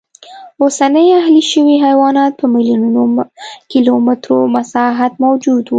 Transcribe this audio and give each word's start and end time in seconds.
اوسني 0.63 1.03
اهلي 1.21 1.41
شوي 1.51 1.75
حیوانات 1.85 2.31
په 2.39 2.45
میلیونونو 2.53 3.03
کیلومترو 3.71 4.39
مساحت 4.55 5.13
موجود 5.23 5.63
و 5.65 5.69